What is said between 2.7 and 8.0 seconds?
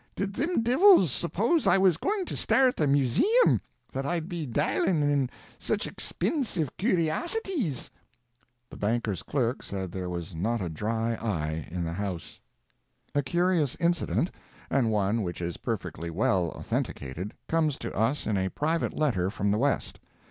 a Museim, that I'd be dalin' in such expinsive curiassities!"